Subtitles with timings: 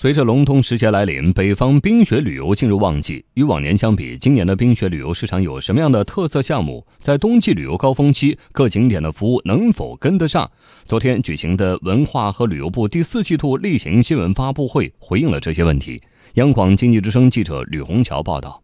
[0.00, 3.22] 随着隆冬时节来临，北方冰雪旅游进入旺季。
[3.34, 6.86] 与往年相比，今年的冰雪旅游市场有什么样的特色项目？
[6.96, 10.50] 在冬季旅游高峰期，各景点的服务能否跟得上？
[10.86, 16.00] 昨天举行的文化和旅游部第四季度例行新闻发布会回应了这些问题。
[16.36, 18.62] 央广经济之声记者吕红桥报道：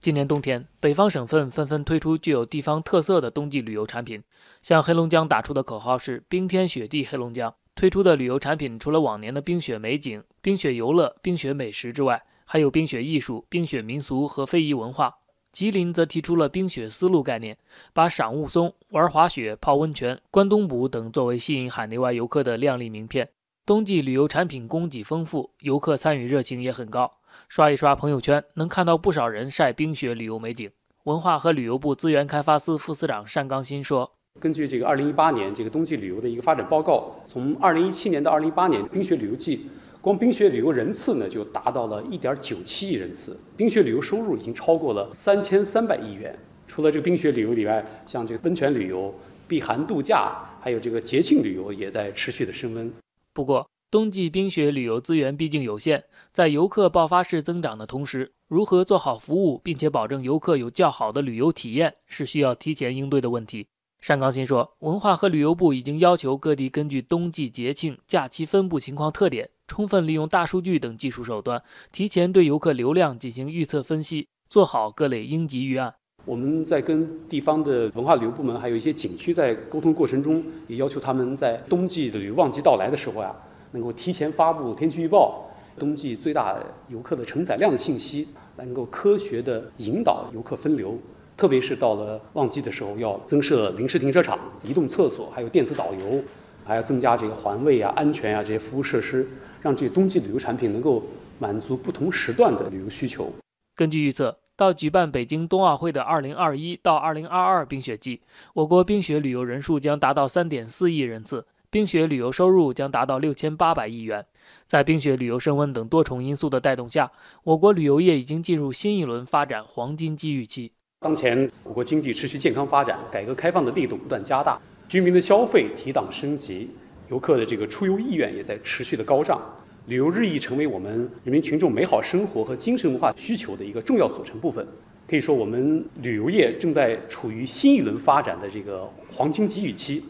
[0.00, 4.22] 今年冬天，北方省份纷纷推出具有地方特色的冬季旅游产品，
[4.62, 7.52] 像黑龙江打出的口号是“冰天雪地黑龙江”。
[7.74, 15.16] 推出的旅游产品除了往年的冰雪美景、冰雪游乐、冰雪美食之外，还有冰雪艺术、冰雪民俗和非遗文化。
[15.50, 17.56] 吉林则提出了冰雪丝路概念，
[17.92, 23.28] 把赏雾凇、玩滑雪、泡温泉、关东补等作为吸引海内外游客的亮丽名片。
[23.66, 27.18] 冬季旅游产品供给丰富，游客参与热情也很高。
[27.48, 30.70] 刷一刷朋友圈，能看到不少人晒冰雪旅游美景。
[31.04, 34.12] 文化和旅游部资源开发司副司长单刚新说。
[34.40, 39.66] 根据这个二零一八年这个冬季旅游的一个发展报告，从二零一七年到二零一八年，冰雪旅游季
[40.00, 46.36] 光冰雪旅游人次呢就达到了一点九七亿人次，冰雪旅游收入已经超过了三千三百亿元。
[46.66, 49.14] 除了这个冰雪旅游以外，像这个温泉旅游、
[49.46, 52.92] 避寒度假，还有这个节庆旅游也在持续的升温。
[53.32, 63.68] 不过，冬季冰雪旅游资源毕竟有限，在游客爆发式增长的同时，如何做好服务，并且保证游客有较好的旅游体验，是需要提前应对的问题。
[64.06, 75.94] 单刚新说，文化和旅游部已经要求各地根据冬季节庆假期分布情况特点，充分利用大数据等技术手段，提前对游客流量进行预测分析，做好各类应急预案。
[76.26, 83.34] 我们在跟地方的文化旅游部门，还有一些景区在沟通过程中，也要求他们在冬季的旅游旺季到来的时候呀，
[83.72, 90.98] 能够提前发布天气预报，冬季最大游客的承载量的信息，能够科学的引导游客分流。
[91.36, 96.22] 特别是到了旺季的时候，要增设临时停车场、移动厕所，还有电子导游，
[96.64, 99.26] 还要增加这个环卫啊、安全啊这些服务设施，
[99.60, 101.02] 让这些冬季旅游产品能够
[101.38, 103.32] 满足不同时段的旅游需求。
[103.74, 108.20] 根据预测，到举办北京冬奥会的2021到2022冰雪季，
[108.54, 114.24] 我国冰雪旅游人数将达到3.4亿人次，冰雪旅游收入将达到6800亿元。
[114.68, 117.10] 在冰雪旅游升温等多重因素的带动下，
[117.42, 120.70] 我国旅游业已经进入新一轮发展黄金机遇期。
[121.04, 126.70] 当前，我国经济持续健康发展，改革开放的力度不断加大，居民的消费提档升级，
[127.10, 129.38] 游客的这个出游意愿也在持续的高涨，
[129.84, 130.90] 旅游日益成为我们
[131.22, 134.66] 人民群众美好生活和精神文化需求的一个重要组成部分。
[135.06, 140.02] 可以说，我们旅游业正在处于新一轮发展的这个黄金机遇期。